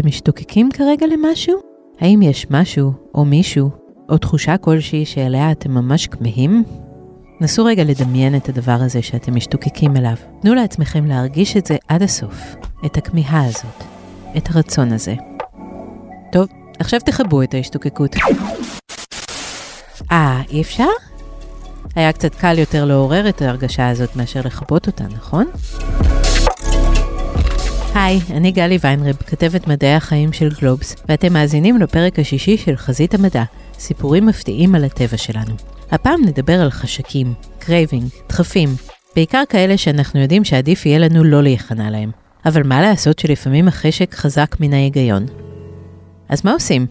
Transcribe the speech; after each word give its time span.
אתם 0.00 0.08
משתוקקים 0.08 0.70
כרגע 0.70 1.06
למשהו? 1.06 1.58
האם 2.00 2.22
יש 2.22 2.46
משהו, 2.50 2.92
או 3.14 3.24
מישהו, 3.24 3.70
או 4.08 4.18
תחושה 4.18 4.56
כלשהי 4.56 5.04
שאליה 5.04 5.52
אתם 5.52 5.70
ממש 5.70 6.06
כמהים? 6.06 6.64
נסו 7.40 7.64
רגע 7.64 7.84
לדמיין 7.84 8.36
את 8.36 8.48
הדבר 8.48 8.76
הזה 8.80 9.02
שאתם 9.02 9.34
משתוקקים 9.34 9.96
אליו. 9.96 10.14
תנו 10.42 10.54
לעצמכם 10.54 11.06
להרגיש 11.06 11.56
את 11.56 11.66
זה 11.66 11.76
עד 11.88 12.02
הסוף, 12.02 12.56
את 12.86 12.96
הכמיהה 12.96 13.46
הזאת, 13.46 13.84
את 14.36 14.48
הרצון 14.50 14.92
הזה. 14.92 15.14
טוב, 16.32 16.46
עכשיו 16.78 17.00
תכבו 17.00 17.42
את 17.42 17.54
ההשתוקקות. 17.54 18.16
אה, 20.12 20.42
אי 20.50 20.62
אפשר? 20.62 20.88
היה 21.94 22.12
קצת 22.12 22.34
קל 22.34 22.58
יותר 22.58 22.84
לעורר 22.84 23.28
את 23.28 23.42
ההרגשה 23.42 23.88
הזאת 23.88 24.16
מאשר 24.16 24.40
לכבות 24.44 24.86
אותה, 24.86 25.04
נכון? 25.04 25.46
היי, 27.94 28.20
אני 28.36 28.50
גלי 28.50 28.78
ויינרב, 28.80 29.16
כתבת 29.16 29.66
מדעי 29.66 29.94
החיים 29.94 30.32
של 30.32 30.48
גלובס, 30.60 30.96
ואתם 31.08 31.32
מאזינים 31.32 31.76
לפרק 31.76 32.18
השישי 32.18 32.56
של 32.56 32.76
חזית 32.76 33.14
המדע, 33.14 33.42
סיפורים 33.74 34.26
מפתיעים 34.26 34.74
על 34.74 34.84
הטבע 34.84 35.16
שלנו. 35.16 35.54
הפעם 35.90 36.24
נדבר 36.24 36.60
על 36.60 36.70
חשקים, 36.70 37.34
craving, 37.58 38.04
דחפים, 38.28 38.68
בעיקר 39.16 39.42
כאלה 39.48 39.76
שאנחנו 39.76 40.20
יודעים 40.20 40.44
שעדיף 40.44 40.86
יהיה 40.86 40.98
לנו 40.98 41.24
לא 41.24 41.42
להיכנע 41.42 41.90
להם. 41.90 42.10
אבל 42.46 42.62
מה 42.62 42.80
לעשות 42.82 43.18
שלפעמים 43.18 43.68
החשק 43.68 44.14
חזק 44.14 44.56
מן 44.60 44.72
ההיגיון? 44.72 45.26
אז 46.28 46.44
מה 46.44 46.52
עושים? 46.52 46.86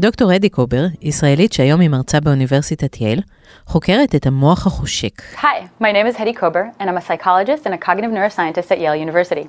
דוקטור 0.00 0.36
הדי 0.36 0.48
קובר, 0.48 0.84
ישראלית 1.02 1.52
שהיום 1.52 1.80
היא 1.80 1.88
מרצה 1.88 2.20
באוניברסיטת 2.20 3.00
יייל, 3.00 3.20
חוקרת 3.66 4.14
את 4.14 4.26
המוח 4.26 4.66
החושק. 4.66 5.22
Hi, 5.40 5.82
my 5.82 5.92
name 5.92 6.06
is 6.12 6.16
Hedy 6.16 6.40
Kober, 6.40 6.80
and 6.80 6.90
I'm 6.90 6.96
a 6.96 7.00
psychologist 7.00 7.66
and 7.66 7.74
a 7.74 7.78
cognitive 7.86 8.10
neuroscientist 8.10 8.70
at 8.70 8.78
Yale 8.78 9.08
University. 9.08 9.46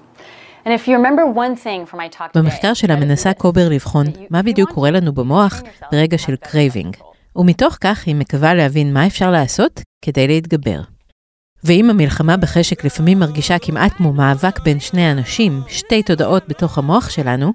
במחקר 2.36 2.74
שלה 2.74 2.96
מנסה 2.96 3.34
קובר 3.34 3.70
לבחון 3.70 4.06
מה 4.30 4.44
בדיוק 4.44 4.72
קורה 4.72 4.92
לנו 4.92 5.14
במוח 5.14 5.62
ברגע 5.92 6.18
של 6.18 6.36
craving. 6.36 6.98
ומתוך 7.36 7.78
כך 7.82 8.08
היא 8.08 8.16
מקווה 8.16 8.54
להבין 8.54 8.94
מה 8.94 9.08
אפשר 9.08 9.32
לעשות 9.32 9.82
כדי 10.02 10.28
להתגבר. 10.28 10.82
ואם 11.64 11.90
המלחמה 11.90 12.38
בחשק 12.38 12.86
לפעמים 12.86 13.20
מרגישה 13.20 13.60
כמעט 13.60 13.94
כמו 13.94 14.14
מאבק 14.14 14.60
בין 14.60 14.80
שני 14.80 15.12
אנשים, 15.12 15.62
שתי 15.68 16.04
תודעות 16.04 16.44
בתוך 16.48 16.78
המוח 16.78 17.10
שלנו, 17.10 17.54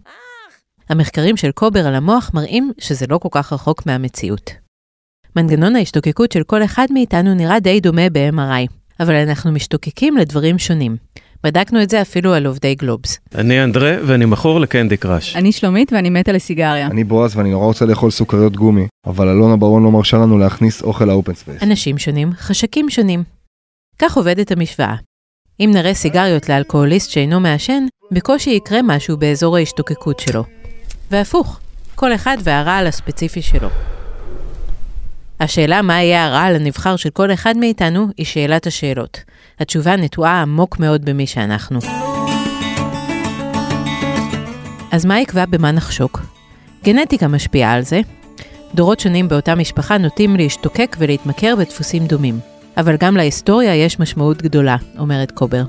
המחקרים 0.88 1.36
של 1.36 1.50
קובר 1.50 1.86
על 1.86 1.94
המוח 1.94 2.30
מראים 2.34 2.72
שזה 2.78 3.06
לא 3.08 3.19
כל 3.19 3.28
כך 3.30 3.52
רחוק 3.52 3.86
מהמציאות. 3.86 4.50
מנגנון 5.36 5.76
ההשתוקקות 5.76 6.32
של 6.32 6.42
כל 6.42 6.64
אחד 6.64 6.86
מאיתנו 6.91 7.34
נראה 7.34 7.60
די 7.60 7.80
דומה 7.80 8.10
ב-MRI, 8.12 8.72
אבל 9.00 9.14
אנחנו 9.14 9.52
משתוקקים 9.52 10.16
לדברים 10.16 10.58
שונים. 10.58 10.97
בדקנו 11.44 11.82
את 11.82 11.90
זה 11.90 12.02
אפילו 12.02 12.34
על 12.34 12.46
עובדי 12.46 12.74
גלובס. 12.74 13.18
אני 13.34 13.64
אנדרה 13.64 13.96
ואני 14.06 14.24
מכור 14.24 14.60
ל 14.61 14.66
Candy 14.66 14.97
Crush. 14.97 15.36
אני 15.36 15.52
שלומית 15.52 15.92
ואני 15.92 16.10
מתה 16.10 16.32
לסיגריה. 16.32 16.86
אני 16.86 17.04
בועז 17.04 17.36
ואני 17.36 17.50
נורא 17.50 17.66
רוצה 17.66 17.84
לאכול 17.84 18.10
סוכריות 18.10 18.56
גומי, 18.56 18.86
אבל 19.06 19.28
אלונה 19.28 19.56
ברון 19.56 19.84
לא 19.84 19.90
מרשה 19.90 20.16
לנו 20.16 20.38
להכניס 20.38 20.82
אוכל 20.82 21.04
ל 21.05 21.11
open 21.11 21.34
space. 21.34 21.62
אנשים 21.62 21.98
שונים, 21.98 22.32
חשקים 22.32 22.90
שונים. 22.90 23.24
כך 23.98 24.16
עובדת 24.16 24.52
המשוואה. 24.52 24.94
אם 25.60 25.70
נראה 25.74 25.94
סיגריות 25.94 26.48
לאלכוהוליסט 26.48 27.10
שאינו 27.10 27.40
מעשן, 27.40 27.86
בקושי 28.12 28.50
יקרה 28.50 28.80
משהו 28.82 29.16
באזור 29.16 29.56
ההשתוקקות 29.56 30.20
שלו. 30.20 30.44
והפוך, 31.10 31.60
כל 31.94 32.14
אחד 32.14 32.36
והרעל 32.44 32.86
הספציפי 32.86 33.42
שלו. 33.42 33.68
השאלה 35.42 35.82
מה 35.82 36.02
יהיה 36.02 36.26
הרעל 36.26 36.56
הנבחר 36.56 36.96
של 36.96 37.10
כל 37.10 37.32
אחד 37.32 37.56
מאיתנו 37.56 38.06
היא 38.16 38.26
שאלת 38.26 38.66
השאלות. 38.66 39.20
התשובה 39.60 39.96
נטועה 39.96 40.42
עמוק 40.42 40.78
מאוד 40.78 41.04
במי 41.04 41.26
שאנחנו. 41.26 41.78
אז 44.92 45.04
מה 45.04 45.20
יקבע 45.20 45.46
במה 45.46 45.70
נחשוק? 45.70 46.20
גנטיקה 46.84 47.28
משפיעה 47.28 47.72
על 47.72 47.82
זה, 47.82 48.00
דורות 48.74 49.00
שונים 49.00 49.28
באותה 49.28 49.54
משפחה 49.54 49.98
נוטים 49.98 50.36
להשתוקק 50.36 50.96
ולהתמכר 50.98 51.54
בדפוסים 51.58 52.06
דומים. 52.06 52.38
אבל 52.76 52.97
גם 52.97 53.16
להיסטוריה 53.16 53.75
יש 53.75 54.00
משמעות 54.00 54.42
גדולה, 54.42 54.76
אומרת 54.98 55.31
קובר. 55.31 55.62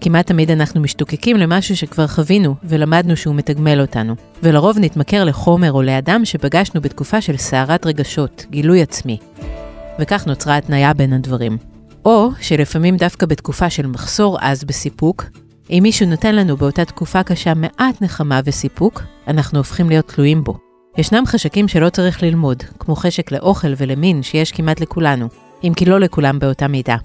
כמעט 0.00 0.26
תמיד 0.26 0.50
אנחנו 0.50 0.80
משתוקקים 0.80 1.36
למשהו 1.36 1.76
שכבר 1.76 2.06
חווינו 2.06 2.54
ולמדנו 2.64 3.16
שהוא 3.16 3.34
מתגמל 3.34 3.80
אותנו, 3.80 4.14
ולרוב 4.42 4.78
נתמכר 4.78 5.24
לחומר 5.24 5.72
או 5.72 5.82
לאדם 5.82 6.24
שפגשנו 6.24 6.80
בתקופה 6.80 7.20
של 7.20 7.36
סערת 7.36 7.86
רגשות, 7.86 8.46
גילוי 8.50 8.82
עצמי. 8.82 9.18
וכך 9.98 10.26
נוצרה 10.26 10.56
התניה 10.56 10.92
בין 10.92 11.12
הדברים. 11.12 11.58
או 12.04 12.30
שלפעמים 12.40 12.96
דווקא 12.96 13.26
בתקופה 13.26 13.70
של 13.70 13.86
מחסור 13.86 14.38
עז 14.38 14.64
בסיפוק, 14.64 15.24
אם 15.70 15.80
מישהו 15.82 16.06
נותן 16.06 16.36
לנו 16.36 16.56
באותה 16.56 16.84
תקופה 16.84 17.22
קשה 17.22 17.54
מעט 17.54 18.02
נחמה 18.02 18.40
וסיפוק, 18.44 19.02
אנחנו 19.28 19.58
הופכים 19.58 19.88
להיות 19.88 20.08
תלויים 20.08 20.44
בו. 20.44 20.58
ישנם 20.98 21.26
חשקים 21.26 21.68
שלא 21.68 21.88
צריך 21.88 22.22
ללמוד, 22.22 22.62
כמו 22.78 22.96
חשק 22.96 23.32
לאוכל 23.32 23.72
ולמין 23.76 24.22
שיש 24.22 24.52
כמעט 24.52 24.80
לכולנו, 24.80 25.28
אם 25.64 25.72
כי 25.76 25.84
לא 25.84 26.00
לכולם 26.00 26.38
באותה 26.38 26.68
מידה. 26.68 26.96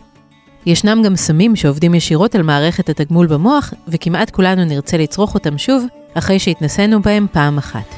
ישנם 0.65 1.01
גם 1.05 1.15
סמים 1.15 1.55
שעובדים 1.55 1.93
ישירות 1.93 2.35
על 2.35 2.43
מערכת 2.43 2.89
התגמול 2.89 3.27
במוח, 3.27 3.73
וכמעט 3.87 4.29
כולנו 4.29 4.65
נרצה 4.65 4.97
לצרוך 4.97 5.33
אותם 5.33 5.57
שוב, 5.57 5.85
אחרי 6.13 6.39
שהתנסינו 6.39 7.01
בהם 7.01 7.27
פעם 7.31 7.57
אחת. 7.57 7.95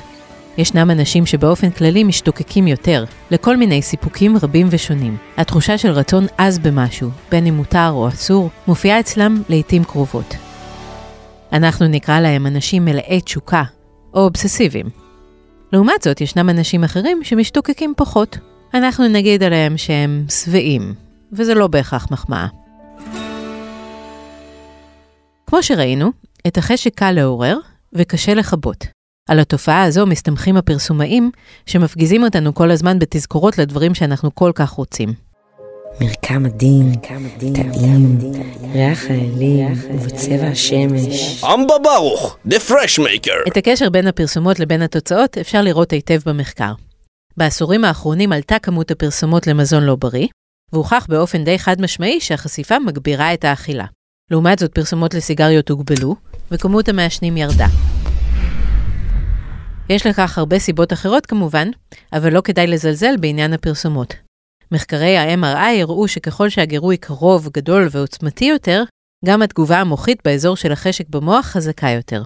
ישנם 0.57 0.91
אנשים 0.91 1.25
שבאופן 1.25 1.69
כללי 1.69 2.03
משתוקקים 2.03 2.67
יותר, 2.67 3.05
לכל 3.31 3.57
מיני 3.57 3.81
סיפוקים 3.81 4.37
רבים 4.37 4.67
ושונים. 4.69 5.17
התחושה 5.37 5.77
של 5.77 5.89
רצון 5.89 6.25
עז 6.37 6.59
במשהו, 6.59 7.09
בין 7.31 7.45
אם 7.45 7.53
מותר 7.53 7.89
או 7.91 8.07
אסור, 8.07 8.49
מופיעה 8.67 8.99
אצלם 8.99 9.41
לעיתים 9.49 9.83
קרובות. 9.83 10.35
אנחנו 11.53 11.87
נקרא 11.87 12.19
להם 12.19 12.47
אנשים 12.47 12.85
מלאי 12.85 13.21
תשוקה, 13.21 13.63
או 14.13 14.19
אובססיביים. 14.19 14.89
לעומת 15.73 16.01
זאת, 16.03 16.21
ישנם 16.21 16.49
אנשים 16.49 16.83
אחרים 16.83 17.19
שמשתוקקים 17.23 17.93
פחות. 17.97 18.37
אנחנו 18.73 19.07
נגיד 19.07 19.43
עליהם 19.43 19.77
שהם 19.77 20.25
שבעים, 20.29 21.06
וזה 21.33 21.53
לא 21.53 21.67
בהכרח 21.67 22.07
מחמאה. 22.11 22.47
כמו 25.47 25.63
שראינו, 25.63 26.11
את 26.47 26.57
החשק 26.57 26.95
קל 26.95 27.11
לעורר 27.11 27.57
וקשה 27.93 28.33
לכבות. 28.33 28.85
על 29.29 29.39
התופעה 29.39 29.83
הזו 29.83 30.05
מסתמכים 30.05 30.57
הפרסומאים, 30.57 31.31
שמפגיזים 31.65 32.23
אותנו 32.23 32.53
כל 32.53 32.71
הזמן 32.71 32.99
בתזכורות 32.99 33.57
לדברים 33.57 33.95
שאנחנו 33.95 34.35
כל 34.35 34.51
כך 34.55 34.69
רוצים. 34.69 35.13
מרקם 36.01 36.45
עדין, 36.45 36.95
טעים, 37.39 38.19
ריח 38.73 39.03
העלים 39.09 39.73
ובצבע 39.93 40.47
השמש. 40.47 41.43
אמבה 41.43 41.73
ברוך, 41.83 42.37
The 42.47 42.69
Fresh 42.69 42.99
Maker. 42.99 43.47
את 43.47 43.57
הקשר 43.57 43.89
בין 43.89 44.07
הפרסומות 44.07 44.59
לבין 44.59 44.81
התוצאות 44.81 45.37
אפשר 45.37 45.61
לראות 45.61 45.91
היטב 45.91 46.19
במחקר. 46.25 46.73
בעשורים 47.37 47.85
האחרונים 47.85 48.31
עלתה 48.31 48.59
כמות 48.59 48.91
הפרסומות 48.91 49.47
למזון 49.47 49.83
לא 49.83 49.95
בריא, 49.95 50.27
והוכח 50.73 51.05
באופן 51.09 51.43
די 51.43 51.59
חד 51.59 51.81
משמעי 51.81 52.21
שהחשיפה 52.21 52.79
מגבירה 52.79 53.33
את 53.33 53.45
האכילה. 53.45 53.85
לעומת 54.31 54.59
זאת, 54.59 54.73
פרסומות 54.75 55.13
לסיגריות 55.13 55.69
הוגבלו, 55.69 56.15
וכמות 56.51 56.89
המעשנים 56.89 57.37
ירדה. 57.37 57.67
יש 59.89 60.05
לכך 60.05 60.37
הרבה 60.37 60.59
סיבות 60.59 60.93
אחרות 60.93 61.25
כמובן, 61.25 61.67
אבל 62.13 62.33
לא 62.33 62.41
כדאי 62.41 62.67
לזלזל 62.67 63.17
בעניין 63.19 63.53
הפרסומות. 63.53 64.13
מחקרי 64.71 65.17
ה-MRI 65.17 65.81
הראו 65.81 66.07
שככל 66.07 66.49
שהגירוי 66.49 66.97
קרוב, 66.97 67.49
גדול 67.49 67.87
ועוצמתי 67.91 68.45
יותר, 68.45 68.83
גם 69.25 69.41
התגובה 69.41 69.77
המוחית 69.77 70.21
באזור 70.25 70.55
של 70.55 70.71
החשק 70.71 71.09
במוח 71.09 71.45
חזקה 71.45 71.89
יותר. 71.89 72.23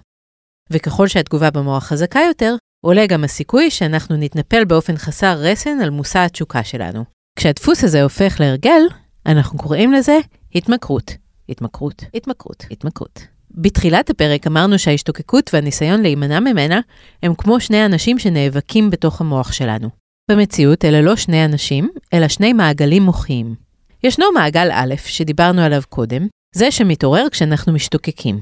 וככל 0.72 1.08
שהתגובה 1.08 1.52
במוח 1.52 1.84
חזקה 1.84 2.20
יותר, 2.28 2.56
עולה 2.86 3.08
גם 3.08 3.24
הסיכוי 3.24 3.72
שאנחנו 3.72 4.16
נתנפל 4.18 4.66
באופן 4.66 4.98
חסר 4.98 5.36
רסן 5.38 5.80
על 5.82 5.90
מושא 5.90 6.20
התשוקה 6.20 6.64
שלנו. 6.64 7.21
כשהדפוס 7.36 7.84
הזה 7.84 8.04
הופך 8.04 8.36
להרגל, 8.40 8.82
אנחנו 9.26 9.60
קוראים 9.60 9.94
לזה 9.94 10.20
התמכרות. 10.56 11.12
התמכרות, 11.50 12.04
התמכרות, 12.14 12.66
התמכרות. 12.72 13.28
בתחילת 13.52 14.10
הפרק 14.10 14.48
אמרנו 14.48 14.80
שההשתוקקות 14.80 15.50
והניסיון 15.54 16.02
להימנע 16.02 16.40
ממנה 16.40 16.80
הם 17.24 17.36
כמו 17.36 17.60
שני 17.60 17.86
אנשים 17.86 18.20
שנאבקים 18.20 18.90
בתוך 18.90 19.22
המוח 19.22 19.52
שלנו. 19.52 19.90
במציאות 20.32 20.86
אלה 20.86 21.02
לא 21.02 21.16
שני 21.16 21.46
אנשים, 21.46 21.90
אלא 22.14 22.28
שני 22.28 22.54
מעגלים 22.54 23.04
מוחיים. 23.04 23.56
ישנו 24.04 24.26
מעגל 24.34 24.70
א', 24.72 24.96
שדיברנו 24.98 25.62
עליו 25.62 25.82
קודם, 25.90 26.28
זה 26.56 26.72
שמתעורר 26.72 27.28
כשאנחנו 27.32 27.74
משתוקקים. 27.74 28.40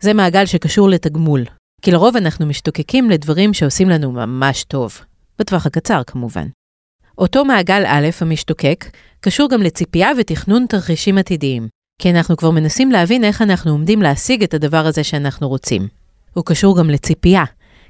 זה 0.00 0.14
מעגל 0.14 0.46
שקשור 0.46 0.88
לתגמול, 0.88 1.44
כי 1.82 1.90
לרוב 1.90 2.16
אנחנו 2.16 2.46
משתוקקים 2.46 3.10
לדברים 3.10 3.54
שעושים 3.54 3.88
לנו 3.88 4.12
ממש 4.12 4.64
טוב, 4.64 5.00
בטווח 5.38 5.66
הקצר 5.66 6.02
כמובן. 6.06 6.46
אותו 7.18 7.44
מעגל 7.44 7.82
א', 7.86 8.08
המשתוקק, 8.20 8.84
קשור 9.20 9.48
גם 9.50 9.62
לציפייה 9.62 10.10
ותכנון 10.18 10.66
תרחישים 10.68 11.18
עתידיים, 11.18 11.68
כי 12.02 12.10
אנחנו 12.10 12.36
כבר 12.36 12.50
מנסים 12.50 12.90
להבין 12.90 13.24
איך 13.24 13.42
אנחנו 13.42 13.70
עומדים 13.70 14.02
להשיג 14.02 14.42
את 14.42 14.54
הדבר 14.54 14.86
הזה 14.86 15.04
שאנחנו 15.04 15.48
רוצים. 15.48 15.88
הוא 16.34 16.44
קשור 16.44 16.78
גם 16.78 16.90
לציפייה, 16.90 17.44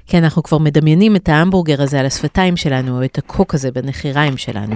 כי 0.05 0.17
אנחנו 0.17 0.43
כבר 0.43 0.57
מדמיינים 0.57 1.15
את 1.15 1.29
ההמבורגר 1.29 1.81
הזה 1.81 1.99
על 1.99 2.05
השפתיים 2.05 2.57
שלנו, 2.57 2.97
או 2.97 3.05
את 3.05 3.17
הקוק 3.17 3.55
הזה 3.55 3.71
בנחיריים 3.71 4.37
שלנו. 4.37 4.75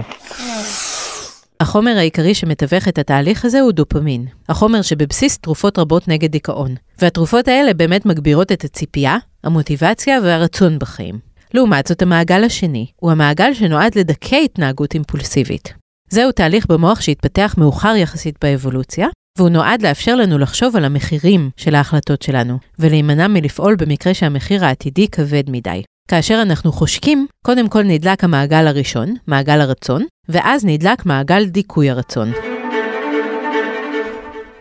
החומר 1.59 1.97
העיקרי 1.97 2.33
שמתווך 2.33 2.87
את 2.87 2.97
התהליך 2.97 3.45
הזה 3.45 3.61
הוא 3.61 3.71
דופמין, 3.71 4.25
החומר 4.49 4.81
שבבסיס 4.81 5.37
תרופות 5.37 5.79
רבות 5.79 6.07
נגד 6.07 6.31
דיכאון. 6.31 6.75
והתרופות 7.01 7.47
האלה 7.47 7.73
באמת 7.73 8.05
מגבירות 8.05 8.51
את 8.51 8.63
הציפייה, 8.63 9.17
המוטיבציה 9.43 10.19
והרצון 10.23 10.79
בחיים. 10.79 11.32
לעומת 11.53 11.87
זאת, 11.87 12.01
המעגל 12.01 12.43
השני 12.43 12.85
הוא 12.95 13.11
המעגל 13.11 13.53
שנועד 13.53 13.97
לדכא 13.97 14.35
התנהגות 14.35 14.93
אימפולסיבית. 14.93 15.73
זהו 16.09 16.31
תהליך 16.31 16.65
במוח 16.65 17.01
שהתפתח 17.01 17.55
מאוחר 17.57 17.95
יחסית 17.95 18.35
באבולוציה, 18.41 19.07
והוא 19.37 19.49
נועד 19.49 19.81
לאפשר 19.81 20.15
לנו 20.15 20.37
לחשוב 20.37 20.75
על 20.75 20.85
המחירים 20.85 21.49
של 21.57 21.75
ההחלטות 21.75 22.21
שלנו, 22.21 22.57
ולהימנע 22.79 23.27
מלפעול 23.27 23.75
במקרה 23.75 24.13
שהמחיר 24.13 24.65
העתידי 24.65 25.07
כבד 25.07 25.43
מדי. 25.47 25.83
כאשר 26.07 26.41
אנחנו 26.41 26.71
חושקים, 26.71 27.27
קודם 27.45 27.69
כל 27.69 27.83
נדלק 27.83 28.23
המעגל 28.23 28.67
הראשון, 28.67 29.15
מעגל 29.27 29.61
הרצון, 29.61 30.05
ואז 30.29 30.65
נדלק 30.65 31.05
מעגל 31.05 31.45
דיכוי 31.45 31.89
הרצון. 31.89 32.31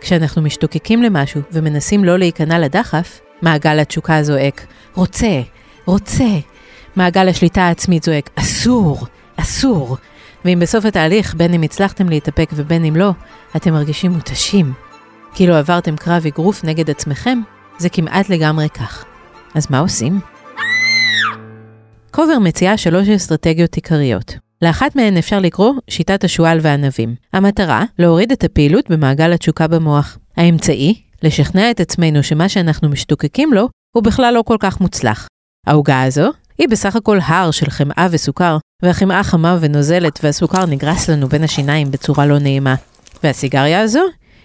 כשאנחנו 0.00 0.42
משתוקקים 0.42 1.02
למשהו 1.02 1.40
ומנסים 1.52 2.04
לא 2.04 2.18
להיכנע 2.18 2.58
לדחף, 2.58 3.20
מעגל 3.42 3.78
התשוקה 3.78 4.22
זועק, 4.22 4.66
רוצה, 4.94 5.40
רוצה. 5.86 6.51
מעגל 6.96 7.28
השליטה 7.28 7.62
העצמית 7.62 8.02
זועק, 8.02 8.30
אסור, 8.34 9.06
אסור. 9.36 9.96
ואם 10.44 10.58
בסוף 10.60 10.84
התהליך, 10.84 11.34
בין 11.34 11.54
אם 11.54 11.62
הצלחתם 11.62 12.08
להתאפק 12.08 12.50
ובין 12.54 12.84
אם 12.84 12.96
לא, 12.96 13.10
אתם 13.56 13.72
מרגישים 13.72 14.12
מותשים. 14.12 14.72
כאילו 15.34 15.54
עברתם 15.54 15.96
קרב 15.96 16.26
אגרוף 16.26 16.64
נגד 16.64 16.90
עצמכם, 16.90 17.40
זה 17.78 17.88
כמעט 17.88 18.28
לגמרי 18.28 18.68
כך. 18.68 19.04
אז 19.54 19.66
מה 19.70 19.78
עושים? 19.78 20.20
קובר 22.10 22.38
מציעה 22.38 22.76
שלוש 22.76 23.08
אסטרטגיות 23.08 23.74
עיקריות. 23.74 24.34
לאחת 24.62 24.96
מהן 24.96 25.16
אפשר 25.16 25.38
לקרוא 25.38 25.74
שיטת 25.90 26.24
השועל 26.24 26.58
והענבים. 26.62 27.14
המטרה, 27.32 27.84
להוריד 27.98 28.32
את 28.32 28.44
הפעילות 28.44 28.90
במעגל 28.90 29.32
התשוקה 29.32 29.68
במוח. 29.68 30.18
האמצעי, 30.36 31.02
לשכנע 31.22 31.70
את 31.70 31.80
עצמנו 31.80 32.22
שמה 32.22 32.48
שאנחנו 32.48 32.88
משתוקקים 32.88 33.52
לו, 33.52 33.68
הוא 33.96 34.02
בכלל 34.02 34.34
לא 34.34 34.42
כל 34.46 34.56
כך 34.60 34.80
מוצלח. 34.80 35.28
העוגה 35.66 36.02
הזו, 36.02 36.30
היא 36.58 36.68
בסך 36.68 36.96
הכל 36.96 37.18
הר 37.24 37.50
של 37.50 37.70
חמאה 37.70 38.06
וסוכר, 38.10 38.58
והחמאה 38.82 39.22
חמה 39.22 39.58
ונוזלת 39.60 40.20
והסוכר 40.22 40.66
נגרס 40.66 41.10
לנו 41.10 41.28
בין 41.28 41.44
השיניים 41.44 41.90
בצורה 41.90 42.26
לא 42.26 42.38
נעימה. 42.38 42.74
והסיגריה 43.22 43.80
הזו, 43.80 44.02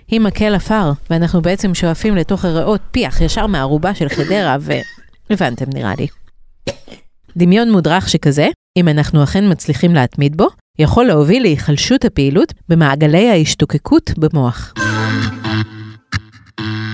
היא 0.08 0.22
מקל 0.22 0.56
עפר, 0.56 0.92
ואנחנו 1.10 1.42
בעצם 1.42 1.74
שואפים 1.74 2.16
לתוך 2.16 2.46
הריאות 2.46 2.82
פיח 2.92 3.22
ישר 3.22 3.48
מהערובה 3.48 3.96
של 3.96 4.10
חדרה, 4.10 4.58
ו... 4.60 4.74
הבנתם 5.30 5.66
נראה 5.74 5.94
לי. 5.98 6.08
דמיון 7.38 7.72
מודרך 7.72 8.10
שכזה, 8.10 8.48
אם 8.78 8.88
אנחנו 8.88 9.24
אכן 9.24 9.52
מצליחים 9.52 9.96
להתמיד 9.96 10.38
בו, 10.38 10.48
יכול 10.80 11.06
להוביל 11.06 11.42
להיחלשות 11.42 12.06
הפעילות 12.06 12.54
במעגלי 12.70 13.30
ההשתוקקות 13.30 14.12
במוח. 14.18 14.74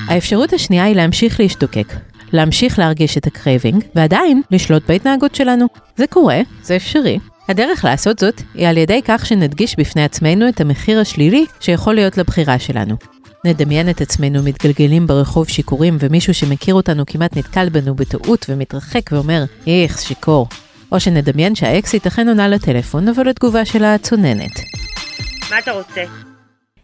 האפשרות 0.08 0.54
השנייה 0.54 0.84
היא 0.84 0.96
להמשיך 0.96 1.40
להשתוקק, 1.40 1.94
להמשיך 2.34 2.80
להרגיש 2.80 3.18
את 3.18 3.28
ה 3.28 3.34
craving, 3.34 3.84
ועדיין 3.96 4.42
לשלוט 4.52 4.84
בהתנהגות 4.88 5.36
שלנו. 5.36 5.66
זה 5.96 6.08
קורה, 6.08 6.42
זה 6.62 6.76
אפשרי. 6.76 7.20
הדרך 7.50 7.86
לעשות 7.86 8.20
זאת 8.20 8.42
היא 8.54 8.68
על 8.68 8.78
ידי 8.78 9.02
כך 9.06 9.26
שנדגיש 9.26 9.76
בפני 9.80 10.04
עצמנו 10.04 10.50
את 10.50 10.62
המחיר 10.62 11.00
השלילי 11.00 11.46
שיכול 11.60 11.96
להיות 11.96 12.18
לבחירה 12.18 12.60
שלנו. 12.60 12.96
נדמיין 13.46 13.90
את 13.90 14.02
עצמנו 14.02 14.44
מתגלגלים 14.44 15.08
ברחוב 15.08 15.50
שיכורים 15.50 15.98
ומישהו 16.00 16.34
שמכיר 16.34 16.76
אותנו 16.76 17.06
כמעט 17.06 17.38
נתקל 17.38 17.70
בנו 17.70 17.96
בטעות 17.96 18.46
ומתרחק 18.50 19.02
ואומר, 19.12 19.44
איך, 19.68 20.02
שיכור. 20.02 20.48
או 20.92 21.00
שנדמיין 21.00 21.56
שהאקסית 21.56 22.08
אכן 22.08 22.28
עונה 22.28 22.48
לטלפון, 22.48 23.08
אבל 23.08 23.30
התגובה 23.30 23.66
שלה 23.66 23.98
צוננת. 23.98 24.60
מה 25.50 25.60
אתה 25.60 25.72
רוצה? 25.72 26.04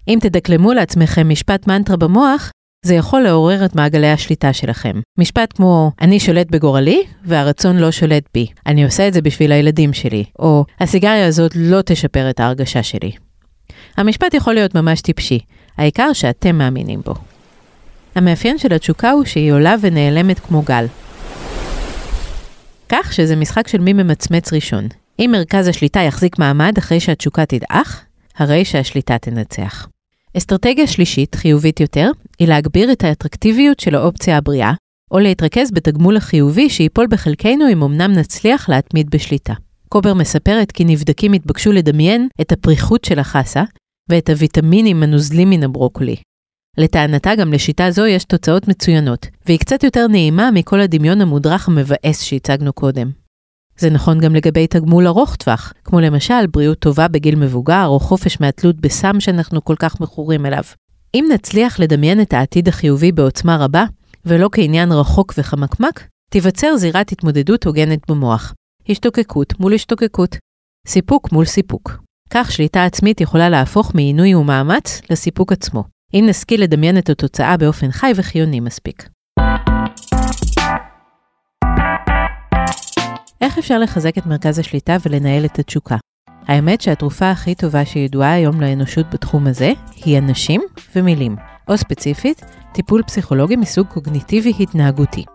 אם 0.08 0.20
תדקלמו 0.22 0.74
לעצמכם 0.74 1.30
משפט 1.30 1.68
מנטרה 1.68 1.98
במוח, 1.98 2.52
זה 2.86 2.96
יכול 2.96 3.22
לעורר 3.22 3.66
את 3.66 3.76
מעגלי 3.76 4.12
השליטה 4.12 4.54
שלכם. 4.54 5.02
משפט 5.18 5.54
כמו, 5.56 5.92
אני 6.02 6.20
שולט 6.20 6.48
בגורלי, 6.52 7.04
והרצון 7.26 7.78
לא 7.78 7.92
שולט 7.92 8.24
בי. 8.34 8.48
אני 8.66 8.84
עושה 8.84 9.08
את 9.08 9.14
זה 9.14 9.22
בשביל 9.22 9.52
הילדים 9.52 9.94
שלי. 9.94 10.24
או, 10.40 10.66
הסיגריה 10.80 11.28
הזאת 11.28 11.52
לא 11.56 11.82
תשפר 11.86 12.30
את 12.30 12.40
ההרגשה 12.40 12.84
שלי. 12.84 13.12
המשפט 13.98 14.34
יכול 14.34 14.54
להיות 14.54 14.76
ממש 14.76 15.02
טיפשי, 15.02 15.40
העיקר 15.78 16.14
שאתם 16.14 16.56
מאמינים 16.58 17.02
בו. 17.06 17.14
המאפיין 18.16 18.58
של 18.58 18.74
התשוקה 18.74 19.12
הוא 19.12 19.26
שהיא 19.26 19.54
עולה 19.54 19.76
ונעלמת 19.82 20.40
כמו 20.40 20.62
גל. 20.62 20.86
כך 22.90 23.14
שזה 23.14 23.36
משחק 23.36 23.68
של 23.68 23.82
מי 23.82 23.94
ממצמץ 23.94 24.54
ראשון. 24.54 24.88
אם 25.20 25.30
מרכז 25.34 25.68
השליטה 25.68 26.00
יחזיק 26.00 26.40
מעמד 26.40 26.78
אחרי 26.78 27.00
שהתשוקה 27.00 27.46
תדעך, 27.46 28.06
הרי 28.38 28.66
שהשליטה 28.66 29.18
תנצח. 29.18 29.88
אסטרטגיה 30.38 30.88
שלישית, 30.88 31.36
חיובית 31.36 31.80
יותר, 31.80 32.12
היא 32.40 32.48
להגביר 32.48 32.92
את 32.92 33.04
האטרקטיביות 33.04 33.80
של 33.80 33.96
האופציה 33.96 34.38
הבריאה, 34.38 34.74
או 35.12 35.20
להתרכז 35.20 35.72
בתגמול 35.72 36.18
החיובי 36.18 36.70
שיפול 36.70 37.08
בחלקנו 37.10 37.70
אם 37.72 37.84
אמנם 37.84 38.12
נצליח 38.12 38.70
להתמיד 38.70 39.10
בשליטה. 39.10 39.54
קובר 39.90 40.14
מספרת 40.14 40.72
כי 40.72 40.86
נבדקים 40.86 41.34
התבקשו 41.34 41.72
לדמיין 41.72 42.28
את 42.42 42.52
הפריחות 42.52 43.06
של 43.06 43.20
החסה 43.20 43.64
ואת 44.10 44.30
הוויטמינים 44.30 45.04
הנוזלים 45.04 45.50
מן 45.50 45.64
הברוקולי. 45.64 46.16
לטענתה 46.78 47.36
גם 47.36 47.54
לשיטה 47.54 47.92
זו 47.92 48.06
יש 48.06 48.24
תוצאות 48.24 48.68
מצוינות, 48.68 49.28
והיא 49.46 49.60
קצת 49.60 49.84
יותר 49.84 50.08
נעימה 50.08 50.52
מכל 50.52 50.80
הדמיון 50.82 51.22
המודרך 51.22 51.68
המבאס 51.68 52.22
שהצגנו 52.22 52.74
קודם. 52.74 53.19
זה 53.80 53.90
נכון 53.90 54.20
גם 54.20 54.36
לגבי 54.36 54.68
תגמול 54.68 55.08
ארוך 55.08 55.36
טווח, 55.36 55.74
כמו 55.84 56.00
למשל 56.00 56.48
בריאות 56.48 56.80
טובה 56.80 57.08
בגיל 57.08 57.36
מבוגר 57.36 57.86
או 57.86 58.00
חופש 58.00 58.42
מהתלות 58.42 58.76
בסם 58.76 59.20
שאנחנו 59.20 59.64
כל 59.64 59.76
כך 59.80 60.02
מכורים 60.02 60.46
אליו. 60.46 60.64
אם 61.16 61.26
נצליח 61.34 61.80
לדמיין 61.80 62.22
את 62.22 62.34
העתיד 62.34 62.68
החיובי 62.68 63.12
בעוצמה 63.12 63.58
רבה, 63.58 63.86
ולא 64.26 64.50
כעניין 64.52 64.92
רחוק 64.92 65.34
וחמקמק, 65.38 66.08
תיווצר 66.32 66.78
זירת 66.78 67.12
התמודדות 67.12 67.66
הוגנת 67.66 68.12
במוח. 68.12 68.54
השתוקקות 68.90 69.60
מול 69.60 69.74
השתוקקות, 69.74 70.38
סיפוק 70.88 71.32
מול 71.32 71.46
סיפוק. 71.46 71.92
כך 72.30 72.52
שליטה 72.52 72.86
עצמית 72.86 73.22
יכולה 73.22 73.50
להפוך 73.50 73.96
מעינוי 73.96 74.36
ומאמץ 74.36 75.02
לסיפוק 75.10 75.52
עצמו, 75.52 75.84
אם 76.14 76.26
נשכיל 76.30 76.64
לדמיין 76.64 76.98
את 76.98 77.10
התוצאה 77.10 77.58
באופן 77.58 77.92
חי 77.92 78.12
וחיוני 78.16 78.60
מספיק. 78.60 79.10
איך 83.42 83.58
אפשר 83.58 83.80
לחזק 83.80 84.18
את 84.18 84.26
מרכז 84.26 84.60
השליטה 84.60 84.98
ולנהל 85.06 85.46
את 85.46 85.60
התשוקה? 85.60 85.98
האמת 86.48 86.82
שהתרופה 86.82 87.32
הכי 87.32 87.56
טובה 87.56 87.86
שידועה 87.86 88.34
היום 88.34 88.62
לאנושות 88.62 89.06
בתחום 89.14 89.48
הזה 89.48 89.72
היא 89.96 90.18
אנשים 90.18 90.62
ומילים, 90.96 91.36
או 91.68 91.78
ספציפית, 91.78 92.42
טיפול 92.74 93.04
פסיכולוגי 93.04 93.56
מסוג 93.56 93.88
קוגניטיבי 93.88 94.54
התנהגותי. 94.60 95.26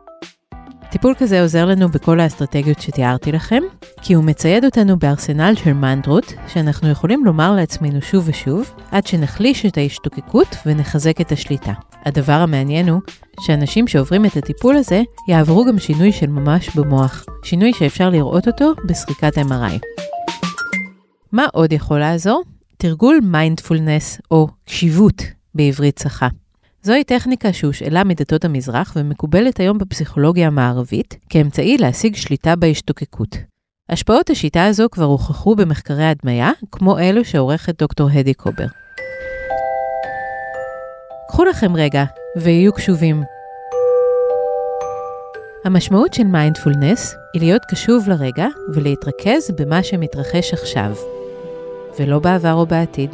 טיפול 0.94 1.14
כזה 1.18 1.42
עוזר 1.42 1.64
לנו 1.64 1.88
בכל 1.88 2.20
האסטרטגיות 2.20 2.80
שתיארתי 2.80 3.32
לכם, 3.32 3.62
כי 4.02 4.14
הוא 4.14 4.24
מצייד 4.24 4.64
אותנו 4.64 4.98
בארסנל 4.98 5.54
של 5.54 5.72
מנטרות, 5.72 6.32
שאנחנו 6.48 6.88
יכולים 6.88 7.24
לומר 7.24 7.52
לעצמנו 7.52 8.02
שוב 8.02 8.24
ושוב, 8.28 8.74
עד 8.90 9.06
שנחליש 9.06 9.66
את 9.66 9.78
ההשתוקקות 9.78 10.56
ונחזק 10.66 11.20
את 11.20 11.32
השליטה. 11.32 11.72
הדבר 12.04 12.32
המעניין 12.32 12.88
הוא 12.88 13.00
שאנשים 13.40 13.88
שעוברים 13.88 14.26
את 14.26 14.36
הטיפול 14.36 14.76
הזה, 14.76 15.02
יעברו 15.28 15.64
גם 15.64 15.78
שינוי 15.78 16.12
של 16.12 16.26
ממש 16.26 16.76
במוח, 16.76 17.24
שינוי 17.44 17.72
שאפשר 17.72 18.10
לראות 18.10 18.46
אותו 18.46 18.72
בסריקת 18.86 19.38
MRI. 19.38 19.78
מה 21.32 21.46
עוד 21.52 21.72
יכול 21.72 21.98
לעזור? 21.98 22.42
תרגול 22.76 23.20
מיינדפולנס, 23.22 24.20
או 24.30 24.48
קשיבות 24.64 25.22
בעברית 25.54 25.96
צחה. 25.96 26.28
זוהי 26.84 27.04
טכניקה 27.04 27.52
שהושאלה 27.52 28.04
מדתות 28.04 28.44
המזרח 28.44 28.92
ומקובלת 28.96 29.60
היום 29.60 29.78
בפסיכולוגיה 29.78 30.46
המערבית 30.46 31.16
כאמצעי 31.28 31.78
להשיג 31.78 32.16
שליטה 32.16 32.56
בהשתוקקות. 32.56 33.36
השפעות 33.88 34.30
השיטה 34.30 34.64
הזו 34.64 34.86
כבר 34.90 35.04
הוכחו 35.04 35.56
במחקרי 35.56 36.04
הדמיה, 36.04 36.50
כמו 36.72 36.98
אלו 36.98 37.24
שעורכת 37.24 37.78
דוקטור 37.82 38.08
הדי 38.12 38.34
קובר. 38.34 38.66
קחו 41.28 41.44
לכם 41.44 41.76
רגע 41.76 42.04
ויהיו 42.36 42.72
קשובים. 42.72 43.22
המשמעות 45.64 46.14
של 46.14 46.24
מיינדפולנס 46.24 47.14
היא 47.34 47.42
להיות 47.42 47.62
קשוב 47.70 48.08
לרגע 48.08 48.46
ולהתרכז 48.74 49.50
במה 49.58 49.82
שמתרחש 49.82 50.52
עכשיו, 50.52 50.92
ולא 51.98 52.18
בעבר 52.18 52.54
או 52.54 52.66
בעתיד, 52.66 53.10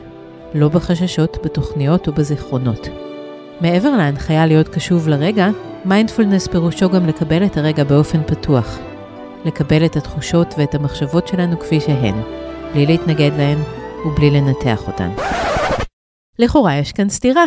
לא 0.54 0.68
בחששות, 0.68 1.36
בתוכניות 1.44 2.08
או 2.08 2.12
בזיכרונות. 2.12 3.09
מעבר 3.60 3.90
להנחיה 3.96 4.46
להיות 4.46 4.68
קשוב 4.68 5.08
לרגע, 5.08 5.48
מיינדפולנס 5.84 6.48
פירושו 6.48 6.90
גם 6.90 7.06
לקבל 7.06 7.46
את 7.46 7.56
הרגע 7.56 7.84
באופן 7.84 8.22
פתוח. 8.26 8.78
לקבל 9.44 9.84
את 9.86 9.96
התחושות 9.96 10.54
ואת 10.58 10.74
המחשבות 10.74 11.28
שלנו 11.28 11.60
כפי 11.60 11.80
שהן, 11.80 12.14
בלי 12.72 12.86
להתנגד 12.86 13.30
להן 13.36 13.58
ובלי 14.06 14.30
לנתח 14.30 14.86
אותן. 14.86 15.10
לכאורה 16.38 16.76
יש 16.76 16.92
כאן 16.92 17.08
סתירה. 17.08 17.44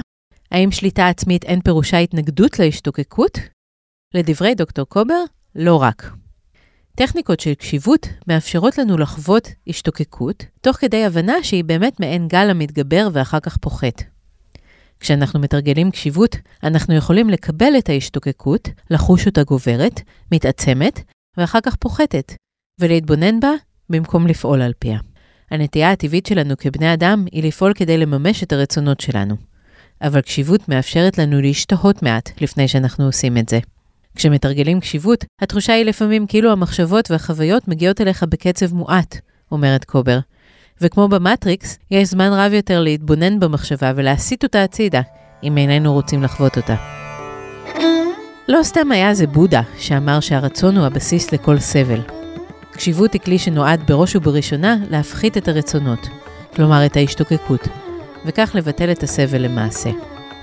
האם 0.51 0.72
שליטה 0.72 1.08
עצמית 1.08 1.43
אין 1.43 1.62
פירושה 1.62 1.98
התנגדות 1.98 2.60
להשתוקקות? 2.60 3.39
לדברי 4.13 4.55
דוקטור 4.55 4.86
קובר, 4.86 5.24
לא 5.55 5.82
רק. 5.82 6.12
טכניקות 6.96 7.39
של 7.39 7.53
קשיבות 7.53 8.08
מאפשרות 8.27 8.77
לנו 8.77 8.98
לחוות 8.98 9.48
השתוקקות, 9.67 10.46
תוך 10.62 10.75
כדי 10.77 11.05
הבנה 11.05 11.43
שהיא 11.43 11.63
באמת 11.63 12.00
מעין 12.00 12.27
גל 12.27 12.50
המתגבר 12.50 13.08
ואחר 13.13 13.39
כך 13.39 13.58
פוחת. 13.58 14.12
כשאנחנו 15.03 15.39
מתרגלים 15.39 15.91
קשיבות, 15.91 16.36
אנחנו 16.63 16.95
יכולים 16.95 17.29
לקבל 17.29 17.74
את 17.77 17.89
ההשתוקקות, 17.89 18.69
לחוש 18.89 19.25
אותה 19.25 19.43
גוברת, 19.43 20.01
מתעצמת, 20.31 21.00
ואחר 21.38 21.60
כך 21.62 21.75
פוחתת, 21.75 22.33
ולהתבונן 22.79 23.39
בה 23.39 23.51
במקום 23.89 24.27
לפעול 24.27 24.62
על 24.62 24.72
פיה. 24.79 25.00
הנטייה 25.51 25.91
הטבעית 25.91 26.25
שלנו 26.25 26.57
כבני 26.57 26.93
אדם 26.93 27.25
היא 27.31 27.43
לפעול 27.43 27.74
כדי 27.74 27.98
לממש 27.98 28.43
את 28.43 28.53
הרצונות 28.53 29.00
שלנו. 29.00 29.36
אבל 30.01 30.22
קשיבות 30.22 30.69
מאפשרת 30.69 31.17
לנו 31.17 31.41
להשתהות 31.41 32.03
מעט 32.03 32.41
לפני 32.41 32.67
שאנחנו 32.67 33.05
עושים 33.05 33.38
את 33.38 33.50
זה. 33.50 33.60
כשמתרגלים 34.15 34.79
קשיבות, 34.79 35.25
התחושה 35.41 35.74
היא 35.74 35.86
לפעמים 35.86 36.27
כאילו 36.27 36.51
המחשבות 36.51 37.12
והחוויות 37.12 37.67
מגיעות 37.67 38.01
אליך 38.01 38.24
בקצב 38.24 38.74
מועט, 38.74 39.17
אומרת 39.51 39.86
קובר. 39.86 40.19
וכמו 40.82 41.08
במטריקס, 41.08 41.77
יש 41.92 42.10
זמן 42.10 42.30
רב 42.34 42.53
יותר 42.53 42.82
להתבונן 42.82 43.39
במחשבה 43.39 43.92
ולהסיט 43.96 44.44
אותה 44.44 44.63
הצידה, 44.63 45.01
אם 45.44 45.58
איננו 45.58 45.94
רוצים 45.94 46.24
לחוות 46.24 46.58
אותה. 46.58 46.75
לא 48.48 48.63
סתם 48.63 48.92
היה 48.92 49.13
זה 49.13 49.27
בודה 49.27 49.62
שאמר 49.77 50.20
שהרצון 50.20 50.77
הוא 50.77 50.86
הבסיס 50.86 51.32
לכל 51.32 51.60
סבל. 51.60 52.01
קשיבות 52.72 53.13
היא 53.13 53.22
כלי 53.22 53.39
שנועד 53.39 53.84
בראש 53.88 54.15
ובראשונה 54.15 54.75
להפחית 54.89 55.38
את 55.38 55.48
הרצונות, 55.48 56.08
כלומר 56.56 56.86
את 56.86 56.98
ההשתוקקות, 56.98 57.68
וכך 58.25 58.51
לבטל 58.56 58.92
את 58.92 59.03
הסבל 59.03 59.42
למעשה. 59.42 59.89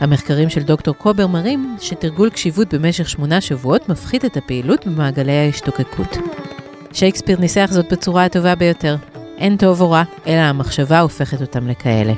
המחקרים 0.00 0.50
של 0.50 0.62
דוקטור 0.62 0.94
קובר 0.94 1.26
מראים 1.26 1.76
שתרגול 1.80 2.30
קשיבות 2.30 2.74
במשך 2.74 3.08
שמונה 3.08 3.40
שבועות 3.40 3.88
מפחית 3.88 4.24
את 4.24 4.36
הפעילות 4.36 4.86
במעגלי 4.86 5.32
ההשתוקקות. 5.32 6.16
שייקספיר 6.92 7.40
ניסח 7.40 7.68
זאת 7.70 7.92
בצורה 7.92 8.24
הטובה 8.24 8.54
ביותר. 8.54 8.96
אין 9.40 9.56
טוב 9.56 9.80
או 9.80 9.90
רע, 9.90 10.02
אלא 10.26 10.40
המחשבה 10.40 11.00
הופכת 11.00 11.40
אותם 11.40 11.68
לכאלה. 11.68 12.12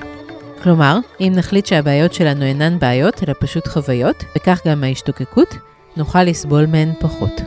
כלומר, 0.62 0.98
אם 1.20 1.32
נחליט 1.36 1.66
שהבעיות 1.66 2.12
שלנו 2.14 2.44
אינן 2.44 2.78
בעיות, 2.78 3.22
אלא 3.22 3.34
פשוט 3.40 3.68
חוויות, 3.68 4.24
וכך 4.36 4.60
גם 4.66 4.84
ההשתוקקות, 4.84 5.54
נוכל 5.96 6.22
לסבול 6.22 6.66
מהן 6.66 6.92
פחות. 7.00 7.40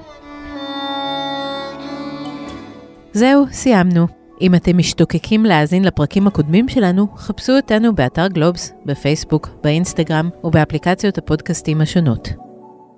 זהו, 3.13 3.46
סיימנו. 3.51 4.08
אם 4.41 4.55
אתם 4.55 4.77
משתוקקים 4.77 5.46
להאזין 5.46 5.84
לפרקים 5.84 6.27
הקודמים 6.27 6.70
שלנו, 6.70 7.08
חפשו 7.17 7.53
אותנו 7.55 7.96
באתר 7.96 8.27
גלובס, 8.27 8.74
בפייסבוק, 8.86 9.50
באינסטגרם 9.63 10.29
ובאפליקציות 10.44 11.17
הפודקאסטים 11.17 11.82
השונות. 11.82 12.29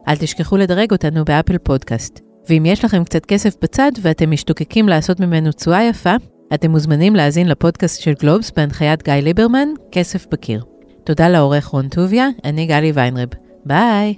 אל 0.08 0.16
תשכחו 0.16 0.58
לדרג 0.58 0.92
אותנו 0.92 1.26
באפל 1.26 1.58
פודקאסט. 1.58 2.20
ואם 2.50 2.66
יש 2.66 2.86
לכם 2.86 3.04
קצת 3.04 3.26
כסף 3.26 3.54
בצד 3.62 3.92
ואתם 4.02 4.32
משתוקקים 4.32 4.90
לעשות 4.90 5.20
ממנו 5.20 5.52
תשואה 5.52 5.84
יפה, 5.84 6.16
אתם 6.54 6.72
מוזמנים 6.72 7.16
להאזין 7.16 7.48
לפודקאסט 7.48 8.02
של 8.02 8.14
גלובס 8.14 8.52
בהנחיית 8.52 9.04
גיא 9.04 9.14
ליברמן, 9.14 9.68
כסף 9.92 10.26
בקיר. 10.32 10.64
תודה 11.04 11.30
לעורך 11.30 11.66
רון 11.66 11.88
טוביה, 11.90 12.28
אני 12.44 12.66
גלי 12.66 12.92
ויינרב. 12.92 13.30
ביי! 13.66 14.16